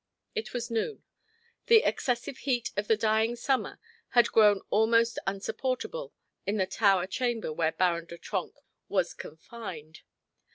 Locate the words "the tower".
6.57-7.05